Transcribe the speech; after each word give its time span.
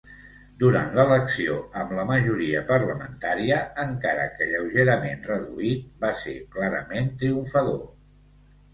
Durant 0.61 0.87
l'elecció 0.99 1.57
amb 1.81 1.93
la 1.97 2.05
majoria 2.13 2.63
parlamentària, 2.71 3.61
encara 3.85 4.27
que 4.41 4.49
lleugerament 4.55 5.25
reduït, 5.35 5.89
va 6.07 6.15
ser 6.27 6.39
clarament 6.59 7.17
triomfador. 7.23 7.83